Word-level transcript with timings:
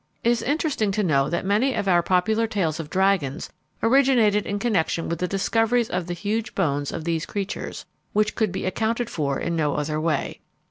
It 0.23 0.31
is 0.31 0.41
interesting 0.41 0.89
to 0.93 1.03
know 1.03 1.29
that 1.29 1.45
many 1.45 1.75
of 1.75 1.87
our 1.87 2.01
popular 2.01 2.47
tales 2.47 2.79
of 2.79 2.89
dragons 2.89 3.51
originated 3.83 4.47
in 4.47 4.57
connection 4.57 5.07
with 5.07 5.19
the 5.19 5.27
discoveries 5.27 5.91
of 5.91 6.07
the 6.07 6.15
huge 6.15 6.55
bones 6.55 6.91
of 6.91 7.03
these 7.03 7.27
creatures, 7.27 7.85
which 8.11 8.33
could 8.33 8.51
be 8.51 8.65
accounted 8.65 9.11
for 9.11 9.39
in 9.39 9.55
no 9.55 9.75
other 9.75 10.01
way. 10.01 10.39